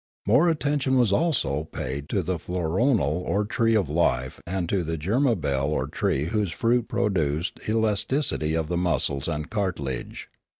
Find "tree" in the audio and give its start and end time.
3.45-3.75, 5.85-6.23